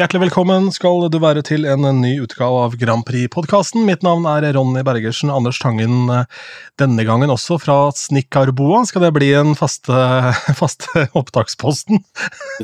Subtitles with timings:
[0.00, 3.82] Hjertelig velkommen skal du være til en ny utgave av Grand Prix-podkasten.
[3.84, 6.08] Mitt navn er Ronny Bergersen Anders Tangen.
[6.80, 8.80] Denne gangen også fra Snikkarboa.
[8.88, 9.92] Skal det bli en faste,
[10.62, 12.00] faste opptaksposten?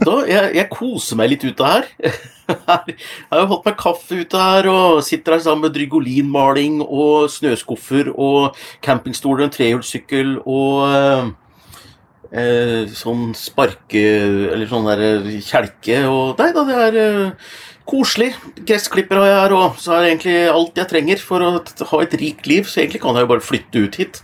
[0.00, 1.90] Da, jeg, jeg, koser meg litt ute her.
[2.48, 7.28] Jeg har jo holdt meg kaffe ute her og sitter her sammen med Drygolinmaling og
[7.36, 11.36] snøskuffer og campingstoler og en trehjulssykkel og
[12.36, 14.02] eh, eh, sånn sparke
[14.52, 17.50] Eller sånn der eh, kjelke og Nei da, det er eh,
[17.86, 18.32] koselig.
[18.66, 22.00] Gressklipper har jeg her, og så er det egentlig alt jeg trenger for å ha
[22.02, 22.66] et rikt liv.
[22.66, 24.18] Så egentlig kan jeg jo bare flytte ut hit.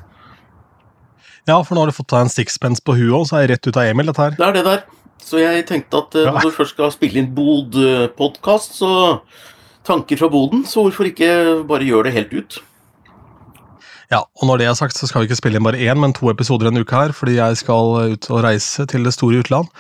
[1.47, 3.53] Ja, for nå har du fått deg en sixpence på huet, òg, så er jeg
[3.53, 4.35] rett ut av Emil, dette her.
[4.39, 4.83] Det er det der.
[5.23, 6.35] Så jeg tenkte at eh, ja.
[6.35, 8.93] når du først skal spille inn Bod-podkast, så
[9.87, 11.33] tanker fra boden, så hvorfor ikke
[11.67, 12.59] bare gjøre det helt ut?
[14.13, 16.13] Ja, og når det er sagt, så skal vi ikke spille inn bare én, men
[16.13, 19.71] to episoder en uke her, fordi jeg skal ut og reise til det store utland.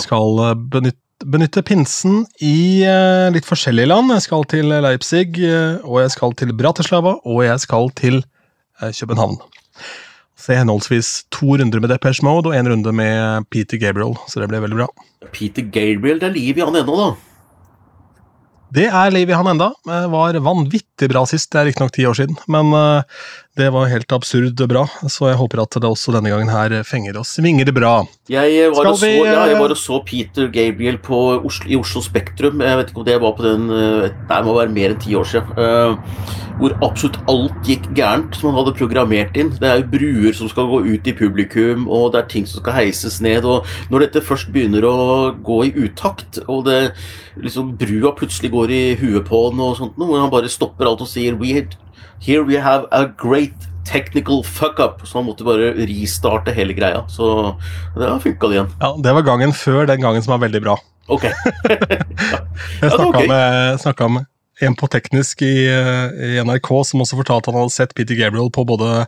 [0.00, 4.14] Skal eh, benytte, benytte pinsen i uh, litt forskjellige land.
[4.16, 8.22] Jeg skal til Leipzig, uh, og jeg skal til Bratislava, og jeg skal til
[8.80, 9.36] uh, København.
[10.40, 14.48] Se henholdsvis to runder med Depeche Mode og én runde med Peter Gabriel, så det
[14.48, 14.88] ble veldig bra.
[15.28, 17.12] Peter Gabriel, det er liv i han ennå, da.
[18.74, 19.68] Det er liv i han enda.
[19.86, 22.40] Var vanvittig bra sist, det er riktignok ti år siden.
[22.50, 22.72] Men
[23.54, 27.20] det var helt absurd bra, så jeg håper at det også denne gangen her fenger
[27.20, 27.92] oss svinger det bra.
[28.30, 32.62] Jeg var, og så, ja, jeg var og så Peter Gabriel Oslo, i Oslo Spektrum.
[32.64, 35.14] Jeg vet ikke om det var på den Nei, det må være mer enn ti
[35.14, 36.08] år siden.
[36.58, 39.52] Hvor absolutt alt gikk gærent som han hadde programmert inn.
[39.54, 42.62] Det er jo bruer som skal gå ut i publikum, og det er ting som
[42.62, 43.46] skal heises ned.
[43.46, 44.98] Og når dette først begynner å
[45.46, 46.80] gå i utakt, og det
[47.38, 51.06] liksom brua plutselig går i huet på han, og sånt, hvor han bare stopper alt
[51.06, 51.54] og sier We
[52.20, 57.04] Here we have a great technical fuck-up, så han måtte bare restarte hele greia.
[57.08, 57.56] Så
[57.96, 58.70] det har funka, det igjen.
[58.80, 60.78] Ja, Det var gangen før den gangen som var veldig bra.
[61.08, 61.24] Ok.
[62.80, 63.28] Jeg snakka okay.
[63.28, 64.24] med, med
[64.62, 68.50] en på teknisk i, i, NRK som også fortalte at han hadde sett Peter Gabriel
[68.54, 69.06] på både,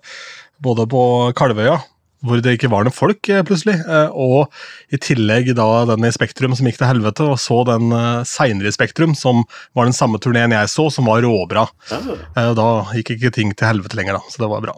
[0.63, 1.03] både på
[1.39, 1.79] Kalvøya
[2.25, 3.77] hvor det ikke var noen folk, eh, plutselig.
[3.85, 4.53] Eh, og
[4.95, 8.71] i tillegg da den i Spektrum som gikk til helvete, og så den uh, seinere
[8.71, 9.45] i Spektrum, som
[9.77, 11.67] var den samme turneen jeg så, som var råbra.
[11.91, 12.53] Ja.
[12.57, 14.77] Da gikk ikke ting til helvete lenger, da, så det var bra.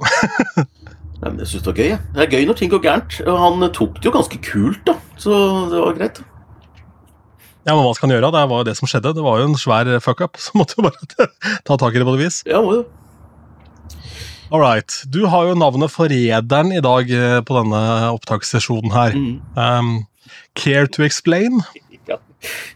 [1.18, 1.94] Nei, men jeg syns det var gøy.
[2.14, 3.20] Det er gøy når ting går gærent.
[3.26, 5.38] Han tok det jo ganske kult, da, så
[5.72, 6.20] det var greit.
[7.66, 8.30] Ja, men hva skal han gjøre?
[8.32, 9.12] Det var jo det som skjedde.
[9.18, 11.30] Det var jo en svær fuck-up, så måtte jo bare
[11.66, 12.42] ta tak i det på et vis.
[12.48, 12.86] Ja, må jo.
[14.50, 15.02] All right.
[15.12, 17.80] Du har jo navnet Forræderen i dag eh, på denne
[18.14, 19.12] opptakssesjonen her.
[19.12, 19.34] Mm.
[19.52, 19.90] Um,
[20.56, 21.60] care to explain?
[22.08, 22.16] Ja,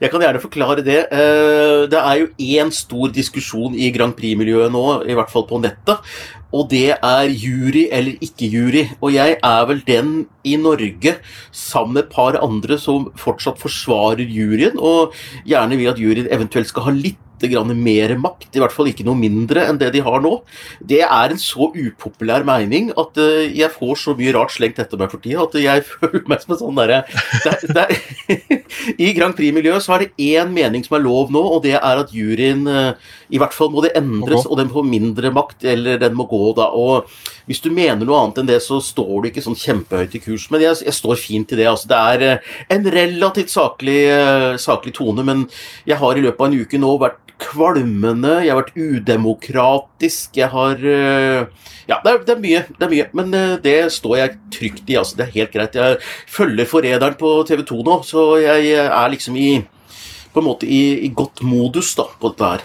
[0.03, 0.99] jeg kan gjerne forklare det.
[1.09, 5.63] Eh, det er jo én stor diskusjon i Grand Prix-miljøet nå, i hvert fall på
[5.65, 6.13] nettet.
[6.53, 8.85] Og det er jury eller ikke jury.
[9.01, 11.17] Og jeg er vel den i Norge,
[11.57, 15.17] sammen med et par andre, som fortsatt forsvarer juryen, og
[15.49, 19.07] gjerne vil at juryen eventuelt skal ha litt grann mer makt, i hvert fall ikke
[19.07, 20.35] noe mindre enn det de har nå.
[20.79, 25.01] Det er en så upopulær mening at uh, jeg får så mye rart slengt etter
[25.01, 27.03] meg for tida at jeg føler meg som en sånn derre
[29.07, 32.03] I Grand Prix-miljøet så er det én mening som er lov nå, og det er
[32.05, 32.93] at juryen uh,
[33.33, 36.45] I hvert fall må det endres, og den får mindre makt, eller den må gå,
[36.59, 36.69] da.
[36.73, 37.09] Og
[37.49, 40.49] hvis du mener noe annet enn det, så står du ikke sånn kjempehøyt i kurs.
[40.53, 41.69] Men jeg, jeg står fint i det.
[41.71, 44.01] altså Det er uh, en relativt saklig,
[44.63, 45.47] saklig tone, men
[45.89, 50.51] jeg har i løpet av en uke nå vært kvalmende, jeg har vært udemokratisk, jeg
[50.53, 54.19] har eh, Ja, det er, det er, mye, det er mye, men eh, det står
[54.21, 54.99] jeg trygt i.
[55.01, 55.79] altså Det er helt greit.
[55.79, 55.99] Jeg
[56.31, 59.49] følger Forræderen på TV 2 nå, så jeg er liksom i
[60.33, 62.63] på en måte i, i godt modus da, på dette her.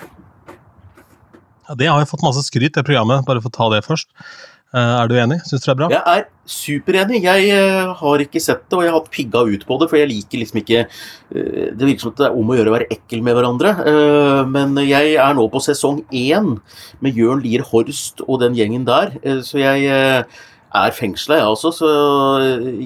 [1.67, 4.07] Ja, Det har jo fått masse skryt, det programmet, bare for å ta det først.
[4.75, 5.37] Eh, er du enig?
[5.47, 5.87] Syns du det er bra?
[5.93, 7.21] Jeg er superenig.
[7.23, 10.09] Jeg uh, har ikke sett det, og jeg har pigga ut på det, for jeg
[10.11, 12.89] liker liksom ikke uh, Det virker som at det er om å gjøre å være
[12.97, 13.73] ekkel med hverandre.
[14.51, 16.57] Men jeg er nå på sesong én
[17.03, 19.15] med Jørn Lier Horst og den gjengen der,
[19.47, 21.71] så jeg er fengsla, jeg også.
[21.79, 21.89] Så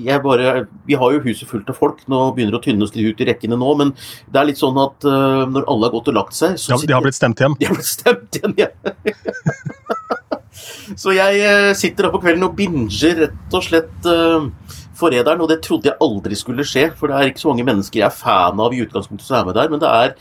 [0.06, 2.06] jeg bare Vi har jo huset fullt av folk.
[2.12, 3.94] Nå begynner det å tynnes litt ut i rekkene nå, men
[4.30, 5.06] det er litt sånn at
[5.50, 7.58] når alle har gått og lagt seg så ja, De har blitt stemt hjem?
[7.60, 8.72] De har blitt stemt igjen, ja.
[10.52, 14.50] Så jeg eh, sitter oppe på kvelden og binger rett og slett uh,
[15.00, 18.02] Forræderen, og det trodde jeg aldri skulle skje, for det er ikke så mange mennesker
[18.02, 20.12] jeg er fan av i utgangspunktet som er med der, men det er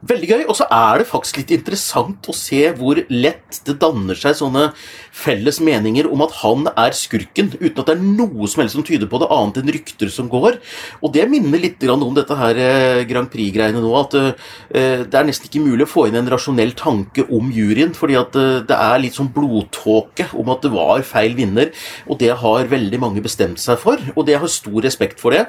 [0.00, 0.42] Veldig gøy.
[0.48, 4.70] Og så er det faktisk litt interessant å se hvor lett det danner seg sånne
[5.20, 8.86] felles meninger om at han er skurken, uten at det er noe som helst som
[8.86, 10.56] tyder på det, annet enn rykter som går.
[11.04, 15.26] Og det minner litt om dette her eh, Grand Prix-greiene nå, at eh, det er
[15.28, 18.78] nesten ikke mulig å få inn en rasjonell tanke om juryen, fordi at eh, det
[18.78, 21.74] er litt sånn blodtåke om at det var feil vinner,
[22.06, 25.44] og det har veldig mange bestemt seg for, og det har stor respekt for det.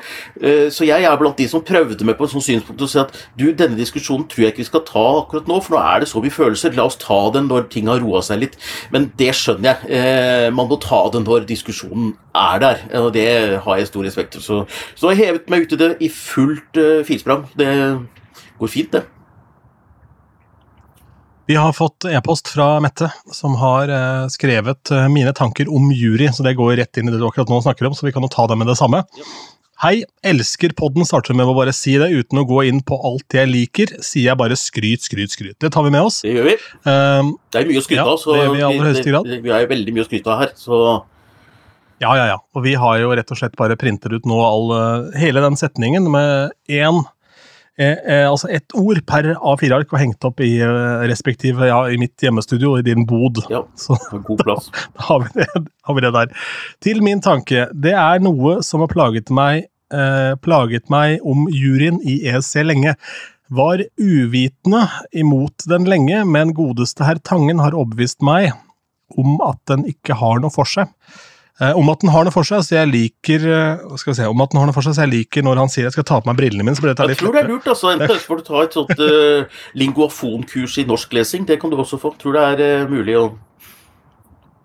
[0.73, 3.13] Så jeg er blant de som prøvde meg på et sånt synspunkt å si at
[3.37, 6.01] du, denne diskusjonen tror tror jeg ikke vi skal ta akkurat nå, for nå er
[6.01, 6.73] det så mye følelser.
[6.77, 8.57] La oss ta den når ting har roa seg litt.
[8.93, 9.93] Men det skjønner jeg.
[9.99, 13.29] Eh, man må ta den når diskusjonen er der, og det
[13.61, 14.45] har jeg stor respekt for.
[14.45, 17.43] Så, så jeg hevet meg ut i det i fullt uh, filsprang.
[17.59, 17.67] Det
[18.61, 19.03] går fint, det.
[21.49, 26.29] Vi har fått e-post fra Mette, som har eh, skrevet eh, mine tanker om jury.
[26.31, 28.23] så Det går rett inn i det du akkurat nå snakker om, så vi kan
[28.23, 29.01] jo ta det med det samme.
[29.17, 29.25] Ja.
[29.81, 33.33] Hei, elsker podden, starter med å bare si det uten å gå inn på alt
[33.33, 33.93] jeg liker.
[34.05, 35.55] Sier jeg bare skryt, skryt, skryt.
[35.57, 36.19] Det tar vi med oss.
[36.21, 36.53] Det gjør vi.
[36.85, 39.31] Um, det er mye å skryte av, så det gjør vi, i aller høyeste grad.
[39.47, 40.83] vi har veldig mye å skryte av her, så
[42.03, 42.37] Ja, ja, ja.
[42.53, 45.57] Og vi har jo rett og slett bare printet ut nå all, eh, hele den
[45.57, 47.01] setningen med én
[47.79, 51.97] Eh, eh, altså ett ord per A4-ark og hengt opp i eh, respektive ja, i
[52.01, 53.39] mitt hjemmestudio, i din bod.
[53.49, 54.67] Ja, Så god plass.
[54.97, 55.47] da har vi, det,
[55.87, 56.47] har vi, det, der.
[56.83, 57.69] Til min tanke.
[57.71, 62.97] Det er noe som har plaget meg, eh, plaget meg om juryen i ESC lenge.
[63.51, 64.85] Var uvitende
[65.15, 68.51] imot den lenge, men godeste herr Tangen har overbevist meg
[69.19, 70.91] om at den ikke har noe for seg.
[71.61, 74.29] Eh, om at den har noe for seg, så jeg liker eh, skal vi se,
[74.31, 76.07] om at den har noe for seg, så jeg liker når han sier jeg skal
[76.09, 76.73] ta på meg brillene mine.
[76.77, 77.67] så blir dette litt Jeg tror det er lurt.
[77.69, 81.99] altså, Enten får du ta et sånt uh, linguafonkurs i norsklesing, det kan du også
[82.01, 82.15] få.
[82.21, 83.25] Tror det er uh, mulig å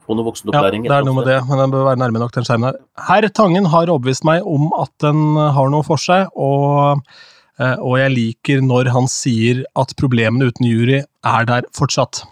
[0.06, 0.87] få noe voksenopplæring.
[0.87, 2.78] Ja, det er noe med det, men den bør være nærme nok den skjermen her.
[3.10, 7.02] Herr Tangen har overbevist meg om at den har noe for seg, og,
[7.60, 12.22] uh, og jeg liker når han sier at problemene uten jury er der fortsatt.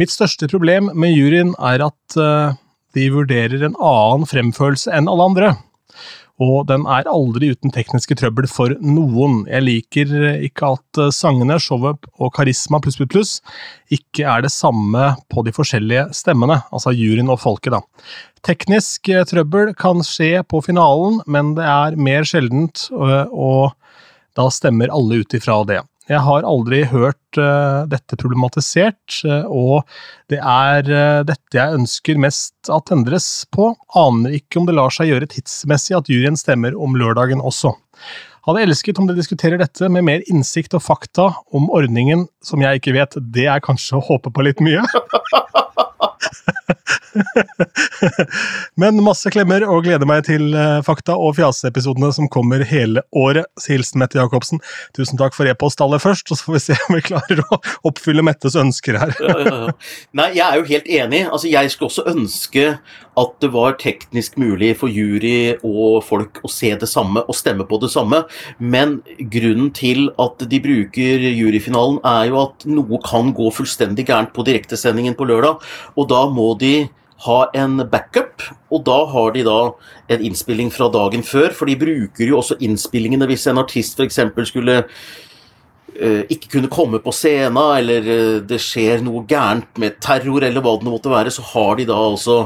[0.00, 2.18] Mitt største problem med juryen er at
[2.96, 5.50] de vurderer en annen fremførelse enn alle andre.
[6.40, 9.42] Og den er aldri uten tekniske trøbbel for noen.
[9.50, 13.32] Jeg liker ikke at eh, sangene, showet og karisma pluss pluss pluss
[13.92, 17.82] ikke er det samme på de forskjellige stemmene, altså juryen og folket, da.
[18.46, 23.76] Teknisk eh, trøbbel kan skje på finalen, men det er mer sjeldent, eh, og
[24.38, 25.82] da stemmer alle ut ifra det.
[26.10, 29.86] Jeg har aldri hørt uh, dette problematisert, uh, og
[30.32, 33.70] det er uh, dette jeg ønsker mest at endres på.
[33.94, 37.76] Aner ikke om det lar seg gjøre tidsmessig at juryen stemmer om lørdagen også.
[38.48, 42.80] Hadde elsket om dere diskuterer dette med mer innsikt og fakta om ordningen som jeg
[42.80, 43.14] ikke vet.
[43.20, 44.82] Det er kanskje å håpe på litt mye.
[48.80, 53.48] Men masse klemmer og gleder meg til uh, Fakta og fjaseepisodene som kommer hele året.
[53.66, 54.62] Hilsen Mette Jacobsen.
[54.96, 57.60] Tusen takk for e-post aller først, og så får vi se om vi klarer å
[57.90, 59.14] oppfylle Mettes ønsker her.
[59.20, 59.76] ja, ja, ja.
[60.16, 61.22] Nei, jeg er jo helt enig.
[61.30, 62.66] Altså, jeg skulle også ønske
[63.20, 67.66] at det var teknisk mulig for jury og folk å se det samme og stemme
[67.68, 68.22] på det samme,
[68.58, 69.00] men
[69.32, 74.44] grunnen til at de bruker juryfinalen, er jo at noe kan gå fullstendig gærent på
[74.46, 75.60] direktesendingen på lørdag,
[75.96, 76.88] og da må de
[77.26, 78.42] ha en backup,
[78.72, 79.58] og da har de da
[80.12, 84.22] en innspilling fra dagen før, for de bruker jo også innspillingene hvis en artist f.eks.
[84.48, 84.84] skulle
[86.00, 90.76] ikke kunne komme på scenen, eller eh, det skjer noe gærent med terror, eller hva
[90.80, 92.38] det måtte være, så har de da altså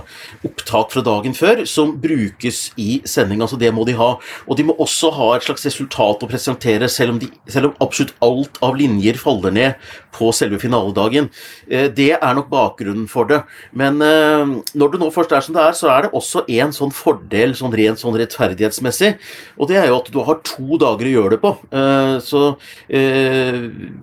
[0.46, 3.42] opptak fra dagen før som brukes i sending.
[3.44, 4.14] Altså det må de ha.
[4.48, 7.76] Og de må også ha et slags resultat å presentere, selv om, de, selv om
[7.84, 11.30] absolutt alt av linjer faller ned på selve finaledagen.
[11.70, 13.42] Eh, det er nok bakgrunnen for det.
[13.74, 16.92] Men når det nå først er som det er, så er det også en sånn
[16.94, 19.14] fordel sånn rent sånn rettferdighetsmessig,
[19.58, 21.52] og det er jo at du har to dager å gjøre det på.
[22.24, 22.42] Så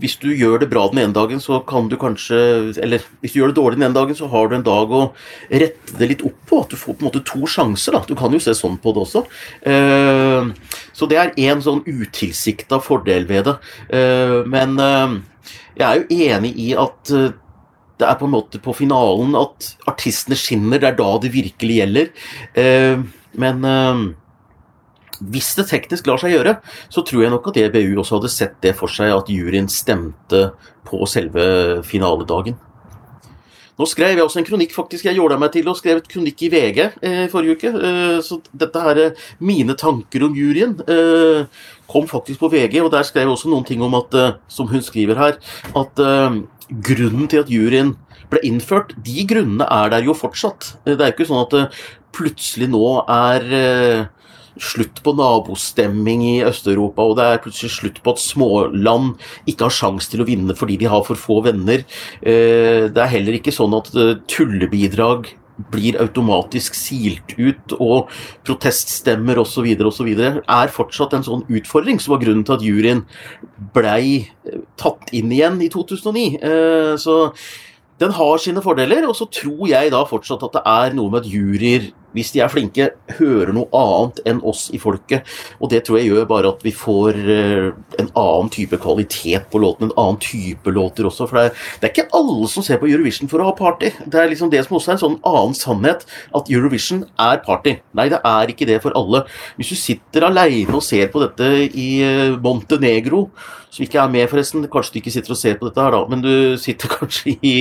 [0.01, 2.37] hvis du gjør det bra den ene dagen, så kan du kanskje
[2.81, 5.01] Eller hvis du gjør det dårlig den ene dagen, så har du en dag å
[5.49, 6.61] rette det litt opp på.
[6.63, 7.95] At du får på en måte to sjanser.
[7.95, 9.23] da, Du kan jo se sånn på det også.
[9.61, 10.51] Eh,
[10.93, 13.57] så det er én sånn utilsikta fordel ved det.
[13.89, 15.17] Eh, men eh,
[15.79, 20.37] jeg er jo enig i at det er på en måte på finalen at artistene
[20.39, 20.81] skinner.
[20.81, 22.09] Det er da det virkelig gjelder.
[23.41, 23.67] Men
[25.29, 26.57] hvis det teknisk lar seg gjøre,
[26.89, 30.49] så tror jeg nok at EBU også hadde sett det for seg at juryen stemte
[30.87, 31.45] på selve
[31.87, 32.57] finaledagen.
[33.79, 36.43] Nå skrev jeg også en kronikk faktisk, jeg jåla meg til og skrev et kronikk
[36.45, 37.71] i VG eh, forrige uke.
[37.71, 41.47] Eh, så dette her, eh, mine tanker om juryen, eh,
[41.89, 44.69] kom faktisk på VG, og der skrev jeg også noen ting om at, eh, som
[44.69, 45.39] hun skriver her,
[45.71, 46.37] at eh,
[46.91, 47.95] grunnen til at juryen
[48.29, 50.75] ble innført, de grunnene er der jo fortsatt.
[50.85, 51.81] Det er jo ikke sånn at
[52.13, 54.11] plutselig nå er
[54.59, 59.13] slutt på nabostemming i Øst-Europa, og det er plutselig slutt på at småland
[59.49, 61.85] ikke har sjanse til å vinne fordi de har for få venner.
[62.21, 65.31] Eh, det er heller ikke sånn at eh, tullebidrag
[65.71, 68.09] blir automatisk silt ut, og
[68.47, 69.67] proteststemmer osv.
[69.85, 70.11] osv.
[70.17, 73.03] er fortsatt en sånn utfordring som var grunnen til at juryen
[73.75, 76.97] blei eh, tatt inn igjen i 2009.
[77.01, 77.17] Så
[78.01, 81.21] den har sine fordeler, og så tror jeg da fortsatt at det er noe med
[81.21, 85.27] at juryer hvis de er flinke, hører noe annet enn oss i folket.
[85.59, 87.69] Og det tror jeg gjør bare at vi får eh,
[88.01, 91.27] en annen type kvalitet på låten, en annen type låter også.
[91.29, 93.93] For det er, det er, ikke alle som ser på Eurovision for å ha party.
[94.05, 97.77] Det er liksom det som også er en sånn annen sannhet, at Eurovision er party.
[97.97, 99.25] Nei, det er ikke det for alle.
[99.59, 103.27] Hvis du sitter aleine og ser på dette i eh, Montenegro,
[103.71, 104.65] som ikke er med, forresten.
[104.71, 107.55] Kanskje du ikke sitter og ser på dette her, da, men du sitter kanskje i,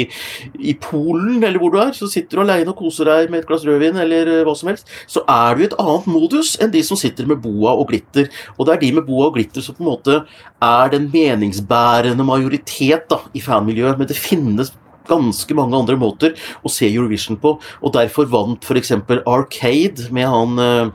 [0.59, 1.92] i Polen, eller hvor du er.
[1.97, 4.90] Så sitter du aleine og koser deg med et glass rødvin, eller hva som helst.
[5.11, 8.30] Så er du i et annet modus enn de som sitter med boa og glitter.
[8.56, 10.20] Og det er de med boa og glitter som på en måte
[10.64, 13.99] er den meningsbærende majoritet da, i fanmiljøet.
[14.00, 14.73] Men det finnes
[15.11, 18.94] ganske mange andre måter å se Eurovision på, og derfor vant f.eks.
[19.26, 20.90] Arcade med han Uh,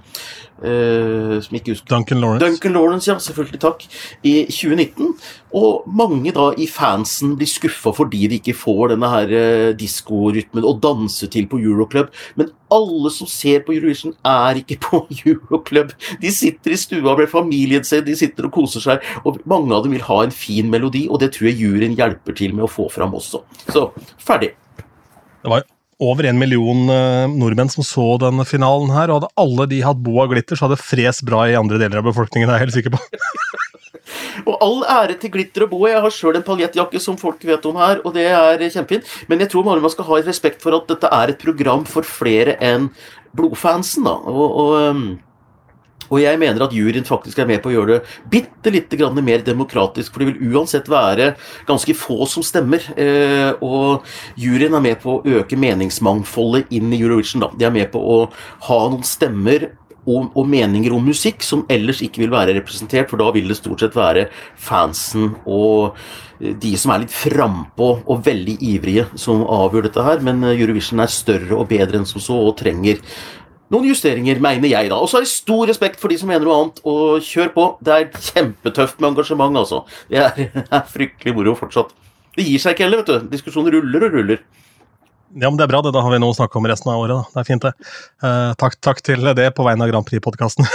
[0.56, 2.46] som ikke husker Duncan Lawrence.
[2.46, 3.84] Duncan Lawrence, ja, selvfølgelig takk.
[4.24, 5.16] I 2019.
[5.56, 10.68] Og mange da i fansen blir skuffa fordi de ikke får denne her uh, diskorytmen
[10.68, 12.10] å danse til på Euroclub.
[12.40, 15.94] Men alle som ser på Eurovision, er ikke på Euroclub.
[16.22, 19.14] De sitter i stua med familien sin, de sitter og koser seg.
[19.24, 22.36] Og mange av dem vil ha en fin melodi, og det tror jeg juryen hjelper
[22.36, 23.46] til med å få fram også.
[23.70, 23.90] Så
[24.24, 24.56] ferdig.
[25.46, 25.68] Det var
[26.04, 30.02] over en million uh, nordmenn som så denne finalen her, og hadde alle de hatt
[30.04, 32.96] boa glitter, så hadde fres bra i andre deler av befolkningen, jeg er helt sikker
[32.96, 33.02] på.
[34.50, 35.92] og all ære til glitter og boa.
[35.94, 39.08] Jeg har sjøl en paljettjakke som folk vet om her, og det er kjempefint.
[39.32, 42.58] Men jeg tror man skal ha respekt for at dette er et program for flere
[42.64, 42.92] enn
[43.36, 44.20] blodfansen, da.
[44.32, 45.06] Og, og um
[46.10, 49.46] og jeg mener at juryen faktisk er med på å gjøre det bitte lite mer
[49.46, 51.34] demokratisk, for det vil uansett være
[51.68, 52.84] ganske få som stemmer.
[52.98, 54.06] Eh, og
[54.40, 57.46] juryen er med på å øke meningsmangfoldet inn i Eurovision.
[57.46, 57.52] Da.
[57.56, 58.20] De er med på å
[58.68, 59.70] ha noen stemmer
[60.06, 63.58] og, og, meninger om musikk som ellers ikke vil være representert, for da vil det
[63.58, 64.28] stort sett være
[64.62, 65.98] fansen og
[66.40, 70.22] de som er litt frampå og veldig ivrige, som avgjør dette her.
[70.26, 73.02] Men Eurovision er større og bedre enn som så, og trenger
[73.74, 75.00] noen justeringer, mener jeg, da.
[75.02, 77.68] Og så har jeg stor respekt for de som mener noe annet, og kjør på.
[77.86, 79.84] Det er kjempetøft med engasjement, altså.
[80.12, 81.96] Det er, er fryktelig moro fortsatt.
[82.36, 83.32] Det gir seg ikke heller, vet du.
[83.32, 84.44] Diskusjonen ruller og ruller.
[85.36, 85.92] Ja, men Det er bra, det.
[85.96, 87.18] Da har vi noe å snakke om resten av året.
[87.18, 87.34] da.
[87.34, 87.74] Det er fint, det.
[88.24, 90.68] Uh, takk, takk, til det på vegne av Grand Prix-podkasten.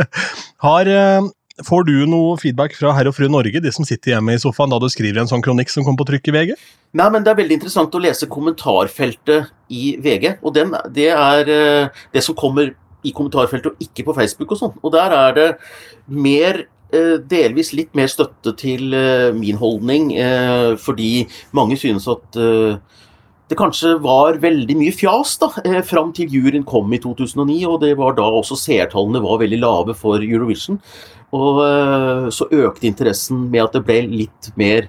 [0.66, 1.30] har uh,
[1.62, 4.72] Får du noe feedback fra herr og fru Norge, de som sitter hjemme i sofaen,
[4.72, 6.50] da du skriver en sånn kronikk som kom på trykk i VG?
[6.98, 10.40] Nei, men Det er veldig interessant å lese kommentarfeltet i VG.
[10.42, 12.74] Og den, det er eh, det som kommer
[13.06, 14.74] i kommentarfeltet, og ikke på Facebook og sånn.
[14.82, 15.48] Og der er det
[16.10, 20.10] mer eh, delvis litt mer støtte til eh, min holdning,
[20.82, 25.52] fordi mange synes at det kanskje var veldig mye fjas da,
[25.86, 29.94] fram til juryen kom i 2009, og det var da også seertallene var veldig lave
[29.94, 30.80] for Eurovision.
[31.34, 34.88] Og eh, så økte interessen med at det ble litt mer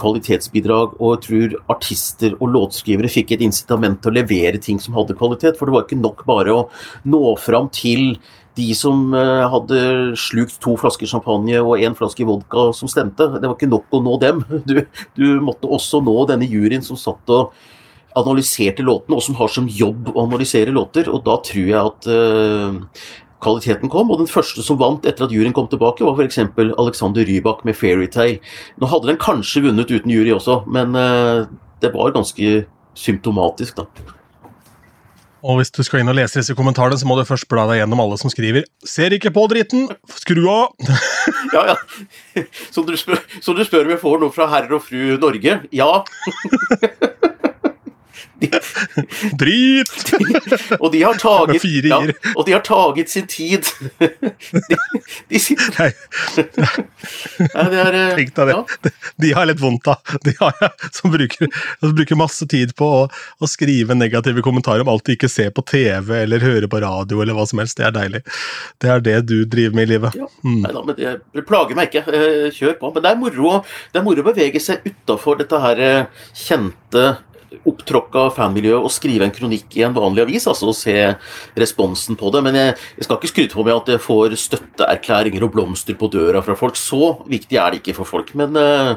[0.00, 4.96] kvalitetsbidrag, og jeg tror artister og låtskrivere fikk et incitament til å levere ting som
[4.98, 5.58] hadde kvalitet.
[5.58, 6.64] For det var ikke nok bare å
[7.06, 8.16] nå fram til
[8.58, 9.78] de som eh, hadde
[10.18, 13.26] slukt to flasker champagne og én flaske vodka som stemte.
[13.38, 14.42] Det var ikke nok å nå dem.
[14.68, 14.80] Du,
[15.18, 17.54] du måtte også nå denne juryen som satt og
[18.14, 21.10] analyserte låtene, og som har som jobb å analysere låter.
[21.10, 23.00] Og da tror jeg at uh,
[23.44, 24.10] kvaliteten kom.
[24.10, 26.40] Og den første som vant etter at juryen kom tilbake, var f.eks.
[26.80, 28.40] Alexander Rybak med 'Fairytale'.
[28.80, 31.46] Nå hadde den kanskje vunnet uten jury også, men uh,
[31.84, 34.12] det var ganske symptomatisk, da.
[35.44, 37.82] Og hvis du skal inn og lese disse kommentarene, så må du først bla deg
[37.82, 39.90] gjennom alle som skriver 'Ser ikke på dritten!
[40.08, 40.72] Skru av!'
[41.56, 42.44] ja, ja.
[42.72, 45.60] Så du, spør, så du spør om jeg får noe fra herr og fru Norge?
[45.70, 45.92] Ja.
[49.40, 49.92] Drit!
[50.82, 52.00] og de har taget ja,
[52.34, 53.68] Og de har taget sin tid.
[53.98, 54.78] de,
[55.30, 55.92] de sitter
[57.54, 58.54] Nei, det er, eh, Tenk deg det.
[58.54, 58.92] Ja.
[59.24, 60.54] De har litt vondt av de har,
[60.94, 65.16] som, bruker, som bruker masse tid på å, å, skrive negative kommentarer om alt de
[65.18, 67.78] ikke ser på TV eller hører på radio eller hva som helst.
[67.80, 68.22] Det er deilig.
[68.82, 70.18] Det er det du driver med i livet.
[70.18, 70.30] Ja.
[70.46, 70.62] Mm.
[70.64, 72.04] Nei da, men det plager meg ikke.
[72.08, 72.94] Eh, kjør på.
[72.94, 73.54] Men det er moro,
[73.92, 77.06] det er moro å bevege seg utafor dette her eh, kjente
[77.68, 80.96] opptråkka fanmiljø å skrive en kronikk i en vanlig avis altså, og se
[81.58, 82.44] responsen på det.
[82.46, 86.10] Men jeg, jeg skal ikke skryte på meg at jeg får støtteerklæringer og blomster på
[86.12, 86.78] døra fra folk.
[86.80, 88.34] Så viktig er det ikke for folk.
[88.38, 88.94] Men uh,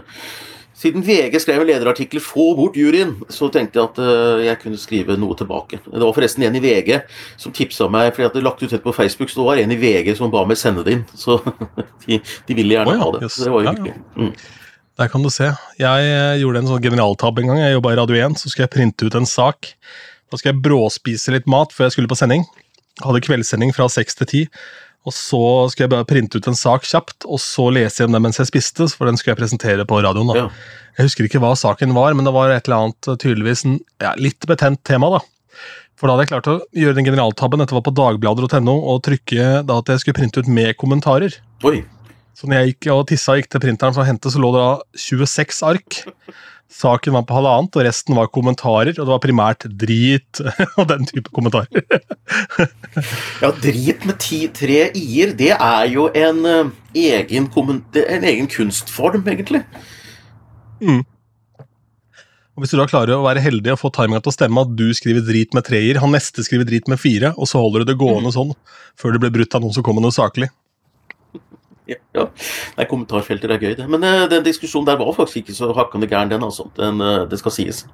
[0.77, 4.77] siden VG skrev en lederartikkel 'Få bort juryen', så tenkte jeg at uh, jeg kunne
[4.77, 5.81] skrive noe tilbake.
[5.85, 7.01] Det var forresten en i VG
[7.37, 9.73] som tipsa meg, for jeg hadde lagt ut dette på Facebook, så det var en
[9.73, 11.03] i VG som ba meg sende det inn.
[11.17, 11.39] Så
[12.05, 13.31] de, de ville gjerne oh, ja, ha det.
[13.33, 13.97] Så Det var jo hyggelig.
[14.15, 14.33] Mm.
[14.97, 15.51] Der kan du se.
[15.77, 17.59] Jeg eh, gjorde en sånn generaltabbe en gang.
[17.61, 19.69] Jeg jobba i Radio 1, så skulle jeg printe ut en sak.
[20.27, 22.47] Da skulle jeg bråspise litt mat før jeg skulle på sending.
[23.03, 24.43] Hadde kveldssending fra seks til ti.
[25.07, 28.25] Og så skulle jeg bare printe ut en sak kjapt, og så lese igjen den
[28.25, 28.89] mens jeg spiste.
[28.89, 30.33] for den skulle jeg presentere på radioen.
[30.35, 30.47] Ja.
[30.97, 33.63] Jeg husker ikke hva saken var, men det var et eller annet tydeligvis
[34.01, 35.13] ja, litt betent tema.
[35.13, 35.21] da.
[35.97, 39.61] For da hadde jeg klart å gjøre den generaltabben, dette var på dagblader.no, og trykke
[39.65, 41.37] da at jeg skulle printe ut med kommentarer.
[41.65, 41.85] Oi.
[42.37, 44.61] Så når jeg gikk og tissa gikk til printeren for å hente, så lå det
[44.61, 45.97] da 26 ark.
[46.77, 48.93] Saken var på halvannet, og resten var kommentarer.
[48.93, 50.41] Og det var primært drit
[50.77, 51.85] og den type kommentarer.
[53.43, 57.49] ja, drit med ti, tre i-er, det er jo en, uh, egen,
[58.03, 59.63] en egen kunstform, egentlig.
[60.83, 61.01] Mm.
[62.57, 64.77] Og Hvis du da klarer å være heldig og få timinga til å stemme at
[64.77, 67.91] du skriver drit med treer, han neste skriver drit med fire, og så holder du
[67.93, 68.37] det gående mm.
[68.37, 68.53] sånn
[68.97, 70.49] før det blir brutt av noen som kommer noe saklig.
[72.17, 72.27] Ja.
[72.77, 73.87] Nei, kommentarfelter er gøy, det.
[73.89, 76.67] Men uh, den diskusjonen der var faktisk ikke så hakkende gæren, den, altså.
[76.77, 77.85] Den, uh, det skal sies.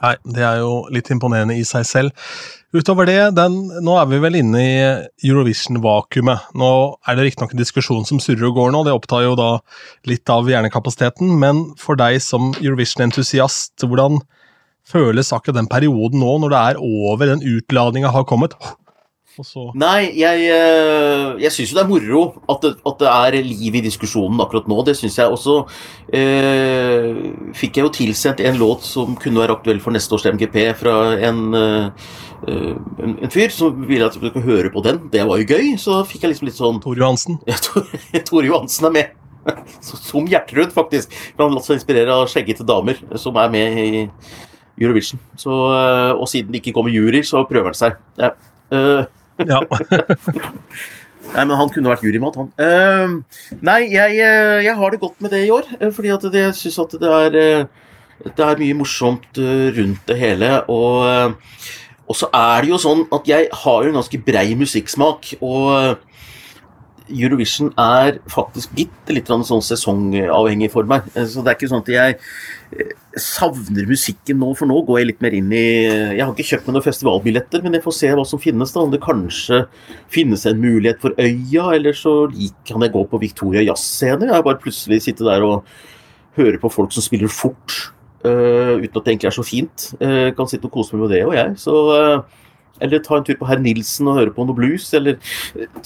[0.00, 2.26] Nei, det er jo litt imponerende i seg selv.
[2.72, 4.74] Utover det, den, nå er vi vel inne i
[5.26, 6.52] Eurovision-vakuumet.
[6.56, 6.70] Nå
[7.04, 9.50] er det riktignok en diskusjon som surrer og går nå, det opptar jo da
[10.08, 14.22] litt av hjernekapasiteten, men for deg som Eurovision-entusiast, hvordan
[14.88, 18.54] føles akkurat den perioden nå, når det er over, den utladninga har kommet?
[19.78, 23.76] Nei, jeg, eh, jeg syns jo det er moro at det, at det, er liv
[23.78, 24.80] i diskusjonen akkurat nå.
[24.86, 25.30] Det syns jeg.
[25.30, 25.60] også
[26.16, 27.20] eh,
[27.56, 30.96] fikk jeg jo tilsendt en låt som kunne være aktuell for neste års MGP fra
[31.28, 32.10] en, eh,
[32.50, 34.98] en, en fyr som ville at vi skulle høre på den.
[35.14, 35.72] Det var jo gøy.
[35.78, 37.38] Så fikk jeg liksom litt sånn Tor Johansen.
[37.50, 37.58] Ja,
[38.26, 39.16] Tor, Johansen er med.
[39.80, 41.14] Som Gjertrud, faktisk.
[41.38, 44.02] Han har latt seg inspirere av skjeggete damer som er med i
[44.80, 45.22] Eurovision.
[45.38, 47.96] Så, eh, og siden det ikke kommer jury, så prøver han seg.
[48.20, 48.34] Ja.
[48.70, 49.02] Uh,
[49.48, 49.60] ja.
[51.30, 52.48] Nei, men han kunne vært jurymat, han.
[52.58, 55.68] Uh, nei, jeg, eh, jeg, har det godt med det i år.
[55.78, 59.38] Uh, fordi at jeg syns at det er, uh, det er mye morsomt
[59.76, 60.50] rundt det hele.
[60.72, 61.36] Og,
[62.08, 65.34] og, så er det jo sånn at jeg har jo en ganske brei musikksmak.
[65.38, 66.00] Og
[67.10, 71.06] Eurovision er faktisk bitte litt sånn sesongavhengig for meg.
[71.14, 75.10] Så det er ikke sånn at jeg eh, savner musikken nå, for nå går jeg
[75.10, 78.10] litt mer inn i Jeg har ikke kjøpt meg noen festivalbilletter, men jeg får se
[78.14, 78.74] hva som finnes.
[78.74, 79.62] da, Om det kanskje
[80.12, 82.16] finnes en mulighet for Øya, eller så
[82.68, 84.28] kan jeg gå på Victoria Jazzscene.
[84.28, 85.64] Jeg har bare plutselig sittet der og
[86.38, 87.90] høre på folk som spiller fort,
[88.24, 89.88] uh, uten at det egentlig er så fint.
[90.00, 91.56] Uh, kan sitte og kose meg med det og jeg.
[91.60, 92.39] Så uh,
[92.80, 94.88] eller ta en tur på Herr Nilsen og høre på noe blues.
[94.96, 95.18] Eller,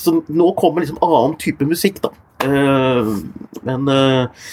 [0.01, 2.13] så nå kommer liksom annen type musikk, da.
[2.45, 3.15] Uh,
[3.65, 4.49] men uh,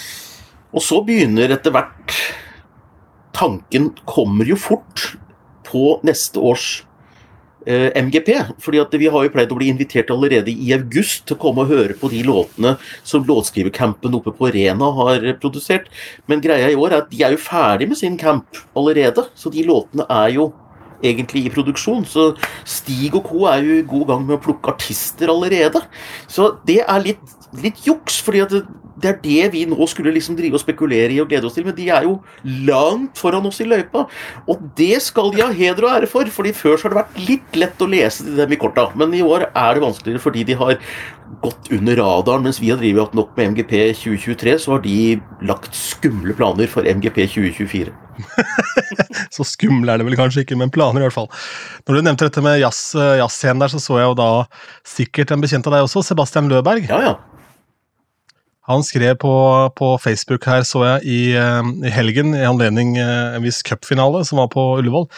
[0.72, 2.14] Og så begynner etter hvert
[3.36, 5.10] Tanken kommer jo fort
[5.66, 6.66] på neste års
[7.66, 8.28] eh, MGP.
[8.60, 11.64] fordi at vi har jo pleid å bli invitert allerede i august til å komme
[11.64, 15.88] og høre på de låtene som låtskrivercampen oppe på Rena har produsert.
[16.26, 19.26] Men greia i år er at de er jo ferdig med sin camp allerede.
[19.34, 20.50] Så de låtene er jo
[21.02, 22.06] egentlig i produksjon.
[22.08, 22.32] Så
[22.68, 23.44] Stig og co.
[23.50, 25.82] er jo i god gang med å plukke artister allerede.
[26.30, 28.62] Så det er litt, litt juks, fordi det,
[29.02, 31.66] det er det vi nå skulle liksom drive og spekulere i og glede oss til,
[31.66, 32.18] men de er jo
[32.68, 34.06] langt foran oss i løypa.
[34.50, 37.24] Og det skal de ha heder og ære for, fordi før så har det vært
[37.30, 38.88] litt lett å lese til dem i korta.
[38.98, 40.78] Men i år er det vanskeligere fordi de har
[41.42, 42.46] gått under radaren.
[42.46, 44.96] Mens vi har drevet nok med MGP 2023, så har de
[45.48, 48.01] lagt skumle planer for MGP 2024.
[49.34, 51.30] så skumle er det vel kanskje ikke, men planer i hvert fall.
[51.86, 54.30] Når du nevnte dette med jazzscenen jazz der, så så jeg jo da
[54.86, 56.88] sikkert en bekjent av deg også, Sebastian Løberg.
[56.90, 57.18] Ja, ja.
[58.70, 59.32] Han skrev på,
[59.74, 64.20] på, Facebook her, så jeg, i, eh, i helgen i anledning eh, en viss cupfinale
[64.28, 65.08] som var på Ullevål.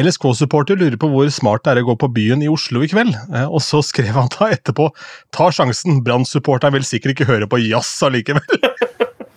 [0.00, 3.12] LSK-supporter lurer på hvor smart det er å gå på byen i Oslo i kveld.
[3.12, 4.88] Eh, og så skrev han da etterpå
[5.36, 8.64] ta sjansen, Brann-supporteren vil sikkert ikke høre på jazz allikevel.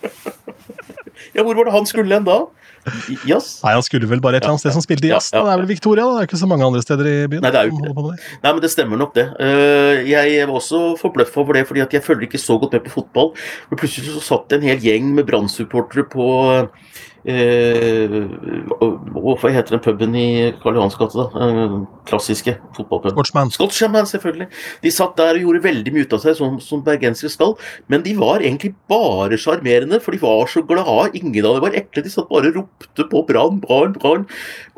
[1.36, 2.40] ja, hvor var det han skulle hen da?
[3.28, 3.60] Jazz?
[3.64, 5.30] Nei, Han skulle vel bare et eller annet sted som spilte jazz.
[5.34, 5.46] Ja, ja, ja.
[5.50, 6.04] Det er vel Victoria?
[6.06, 7.44] da, Det er ikke så mange andre steder i byen.
[7.44, 7.92] Nei, det er det.
[8.40, 9.26] Nei, men det stemmer nok, det.
[9.40, 12.86] Eh, jeg var også forbløffa over det, fordi at jeg følger ikke så godt med
[12.88, 13.34] på fotball.
[13.70, 16.30] Men plutselig så satt det en hel gjeng med Brann-supportere på
[19.40, 21.26] hva heter den puben i Karl Johans gate, da?
[21.36, 21.74] Eh,
[22.08, 23.12] klassiske fotballpub.
[23.12, 23.52] Scotchman.
[23.52, 24.48] Scotchman, selvfølgelig.
[24.82, 27.56] De satt der og gjorde veldig mye ut av seg, som, som bergensere skal.
[27.92, 31.10] Men de var egentlig bare sjarmerende, for de var så glade.
[31.20, 32.04] Ingen av dem var ekle.
[32.06, 34.26] De satt bare og ropte på Brann, Brann, Brann.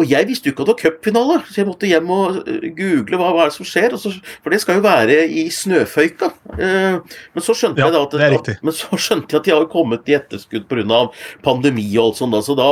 [0.01, 2.69] Og jeg visste jo ikke at det var cupfinale, så jeg måtte hjem og eh,
[2.75, 3.97] google hva, hva er det som skjer.
[4.03, 6.33] Så, for det skal jo være i snøføyka.
[6.59, 9.49] Eh, men så skjønte ja, jeg da at, det er men så skjønte jeg at
[9.49, 11.03] de har kommet i etterskudd pga.
[11.45, 12.71] pandemi og alt sånt da, så da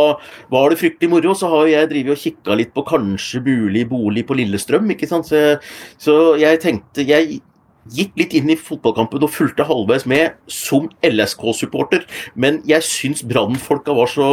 [0.53, 1.37] var det fryktelig moro.
[1.37, 5.31] Så har jeg drevet og kikka litt på kanskje mulig bolig på Lillestrøm, ikke sant.
[5.31, 5.61] Så,
[6.01, 7.41] så jeg tenkte Jeg
[7.91, 12.05] gikk litt inn i fotballkampen og fulgte halvveis med som LSK-supporter.
[12.35, 14.29] Men jeg syns Brann-folka var så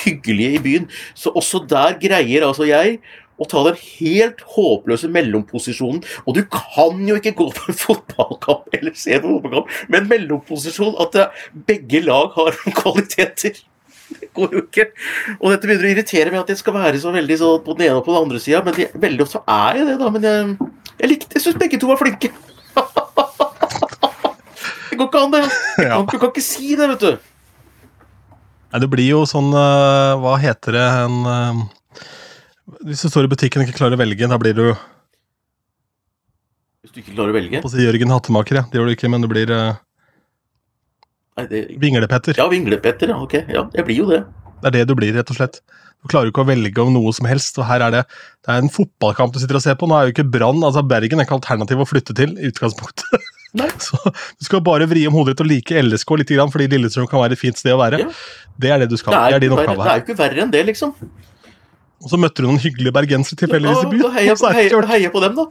[0.00, 2.98] hyggelige i byen, så også der greier altså jeg
[3.36, 6.02] å ta den helt håpløse mellomposisjonen.
[6.24, 10.02] Og du kan jo ikke gå på en fotballkamp eller se på en fotballkamp med
[10.02, 11.18] en mellomposisjon at
[11.68, 13.60] begge lag har kvaliteter.
[14.06, 14.88] Det går jo ikke.
[15.40, 17.88] Og dette begynner å irritere meg at det skal være så veldig sånn på den
[17.88, 20.10] ene og på den andre sida, men de, veldig ofte så er jeg det, da.
[20.14, 20.72] Men jeg,
[21.02, 22.32] jeg likte Jeg syns begge to var flinke.
[24.86, 25.40] Det går ikke an, det.
[25.76, 27.32] Du kan, kan ikke si det, vet du.
[28.72, 31.18] Nei, det blir jo sånn uh, Hva heter det en
[32.66, 34.64] Hvis du står i butikken og ikke klarer å velge, da blir du
[36.82, 37.60] Hvis du ikke klarer å velge?
[37.62, 38.64] På å si Jørgen Hattemaker, ja.
[38.70, 39.78] Det gjør du ikke, men du blir uh,
[41.36, 41.62] Nei, det...
[41.82, 42.38] Vinglepetter.
[42.40, 43.18] Ja, Vinglepetter, ja.
[43.22, 43.38] Ok.
[43.52, 44.22] Ja, jeg blir jo det.
[44.62, 45.60] Det er det du blir, rett og slett.
[46.02, 47.58] Du klarer ikke å velge om noe som helst.
[47.60, 49.88] og her er Det det er en fotballkamp du sitter og ser på.
[49.90, 52.34] Nå er jo ikke Brann altså Bergen er ikke alternativ å flytte til.
[52.38, 53.26] i utgangspunktet.
[53.60, 53.68] Nei.
[53.80, 57.22] Så Du skal bare vri om hodet ditt og like LSK litt, fordi Lillestrøm kan
[57.22, 58.02] være et fint sted å være.
[58.04, 58.10] Ja.
[58.56, 59.14] Det er det du skal.
[59.14, 59.86] Det er, det er din oppgave her.
[59.86, 60.94] Det er jo ikke verre enn det, liksom.
[62.04, 64.02] Og så møtte du noen hyggelige bergensere tilfeldigvis i byen.
[64.04, 65.44] Da heier heia, heia på dem, da.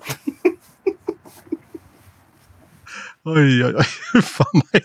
[3.34, 3.88] oi, oi, oi.
[4.14, 4.84] Huff a meg.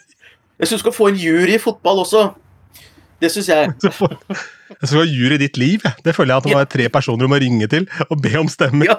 [0.60, 2.20] Jeg syns du skal få en jury i fotball også.
[3.20, 3.72] Det syns jeg.
[3.84, 5.80] Jeg skal ha jury i ditt liv.
[6.04, 8.32] Det føler jeg at det må være tre personer du må ringe til og be
[8.40, 8.86] om stemmer.
[8.88, 8.96] Ja.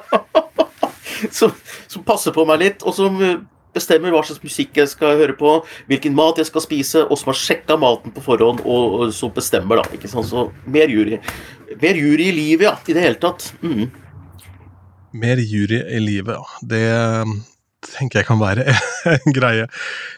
[1.29, 1.53] Som,
[1.85, 3.37] som, passer på meg litt, og som eh,
[3.75, 5.51] bestemmer hva slags musikk jeg skal høre på,
[5.89, 9.29] hvilken mat jeg skal spise, og som har sjekka maten på forhånd, og, og som
[9.33, 9.85] bestemmer, da.
[9.93, 10.29] ikke sant?
[10.31, 11.19] Så mer jury.
[11.79, 12.75] Mer jury i livet, ja.
[12.87, 13.53] I det hele tatt.
[13.63, 13.87] Mm.
[15.21, 16.59] Mer jury i livet, ja.
[16.61, 16.83] Det
[17.81, 18.67] tenker jeg kan være
[19.09, 19.65] en greie.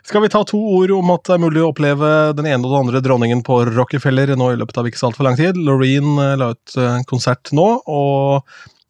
[0.04, 2.74] Skal vi ta to ord om at det er mulig å oppleve den ene og
[2.74, 5.60] den andre dronningen på Rockefeller nå i løpet av ikke så altfor lang tid?
[5.60, 8.44] Loreen eh, la ut eh, konsert nå, og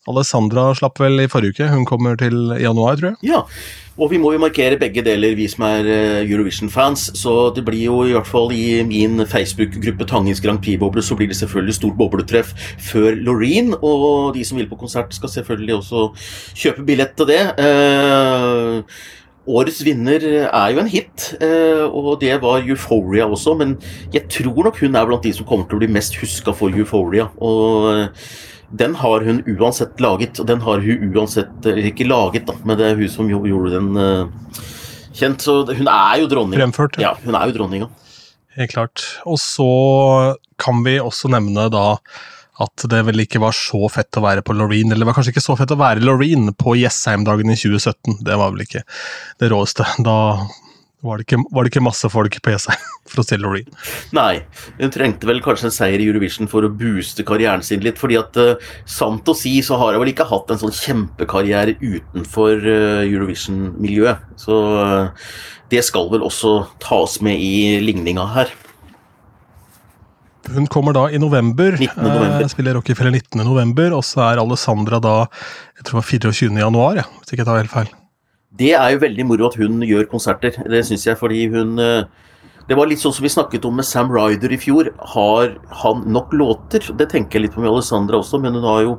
[0.09, 1.69] Alessandra slapp vel i forrige uke.
[1.71, 3.19] Hun kommer til januar, tror jeg.
[3.29, 3.43] Ja,
[3.93, 7.11] og vi må jo markere begge deler, vi som er eh, Eurovision-fans.
[7.19, 11.29] Så det blir jo i hvert fall i min Facebook-gruppe Tangens Grand Prix-boble, så blir
[11.31, 12.51] det selvfølgelig stort bobletreff
[12.91, 13.75] før Loreen.
[13.79, 16.07] Og de som vil på konsert, skal selvfølgelig også
[16.65, 17.43] kjøpe billett til det.
[17.63, 19.03] Eh,
[19.53, 23.55] årets vinner er jo en hit, eh, og det var Euphoria også.
[23.59, 23.77] Men
[24.11, 26.75] jeg tror nok hun er blant de som kommer til å bli mest huska for
[26.75, 27.29] Euphoria.
[27.37, 28.17] og
[28.73, 30.39] den har hun uansett laget.
[30.41, 33.91] Og den har hun uansett Ikke laget, da, men det er hun som gjorde den
[33.97, 34.61] uh,
[35.13, 35.45] kjent.
[35.45, 36.59] Så hun er jo dronning.
[36.59, 36.99] Fremført.
[37.01, 37.89] Ja, hun er jo dronninga.
[38.57, 39.05] Helt klart.
[39.25, 39.67] Og så
[40.61, 41.97] kan vi også nevne da
[42.61, 45.33] at det vel ikke var så fett å være på Loreen, eller det var kanskje
[45.33, 48.19] ikke så fett å være Loreen på Jessheim-dagen i 2017.
[48.25, 48.83] Det var vel ikke
[49.41, 49.87] det råeste.
[50.05, 50.17] Da
[51.03, 52.77] var det, ikke, var det ikke masse folk på E6
[53.11, 53.69] for å se Loreen?
[54.15, 54.43] Nei,
[54.79, 57.99] hun trengte vel kanskje en seier i Eurovision for å booste karrieren sin litt.
[57.99, 61.75] fordi at uh, sant å si så har hun vel ikke hatt en sånn kjempekarriere
[61.81, 64.23] utenfor uh, Eurovision-miljøet.
[64.39, 65.25] Så uh,
[65.73, 68.53] det skal vel også tas med i ligninga her.
[70.53, 71.75] Hun kommer da i november.
[71.79, 71.99] 19.
[72.03, 72.47] november.
[72.51, 73.43] spiller Rockefeller 19.
[73.43, 76.63] november, og så er Alessandra da jeg tror det var 24.
[76.63, 77.93] januar, ja, hvis ikke jeg tar helt feil.
[78.59, 80.55] Det er jo veldig moro at hun gjør konserter.
[80.69, 82.05] Det syns jeg, fordi hun eh,
[82.69, 84.93] Det var litt sånn som vi snakket om med Sam Ryder i fjor.
[85.15, 86.85] Har han nok låter?
[86.95, 88.93] Det tenker jeg litt på med Alessandra også, men hun har jo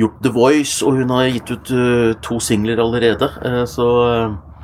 [0.00, 3.88] gjort The Voice, og hun har gitt ut uh, to singler allerede, uh, så
[4.32, 4.54] uh,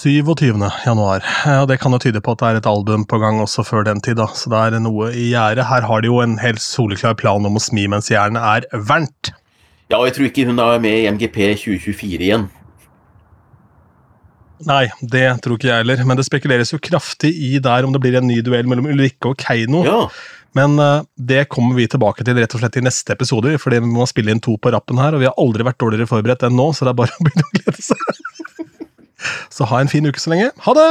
[0.00, 0.56] 27.
[0.86, 1.26] januar.
[1.60, 3.84] Og det kan jo tyde på at det er et album på gang også før
[3.84, 4.30] den tid, da.
[4.32, 5.66] Så det er noe i gjære.
[5.68, 9.34] Her har de jo en helt soleklar plan om å smi mens jernet er varmt.
[9.90, 12.48] Ja, og jeg tror ikke hun er med i MGP 2024 igjen.
[14.68, 16.02] Nei, det tror ikke jeg heller.
[16.08, 19.32] Men det spekuleres jo kraftig i der om det blir en ny duell mellom Ulrikke
[19.32, 19.82] og Keiino.
[19.86, 20.02] Ja.
[20.58, 23.92] Men uh, det kommer vi tilbake til rett og slett i neste episode, fordi vi
[23.92, 26.58] må spille inn to på rappen her, og vi har aldri vært dårligere forberedt enn
[26.58, 28.02] nå, så det er bare å begynne å glede seg.
[29.54, 30.50] så ha en fin uke så lenge.
[30.66, 30.90] Ha det!